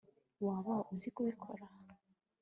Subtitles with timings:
[0.45, 1.65] waba uzi kubikora